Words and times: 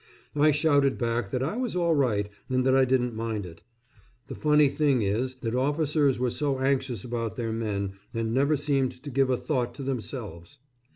I 0.35 0.49
shouted 0.49 0.97
back 0.97 1.29
that 1.29 1.43
I 1.43 1.57
was 1.57 1.75
all 1.75 1.93
right 1.93 2.27
and 2.49 2.65
that 2.65 2.75
I 2.75 2.85
didn't 2.85 3.13
mind 3.15 3.45
it. 3.45 3.61
The 4.29 4.33
funny 4.33 4.67
thing 4.67 5.03
is, 5.03 5.35
that 5.41 5.53
officers 5.53 6.17
were 6.17 6.31
so 6.31 6.57
anxious 6.57 7.03
about 7.03 7.35
their 7.35 7.53
men, 7.53 7.93
and 8.11 8.33
never 8.33 8.57
seemed 8.57 8.93
to 9.03 9.11
give 9.11 9.29
a 9.29 9.37
thought 9.37 9.75
to 9.75 9.83
themselves. 9.83 10.57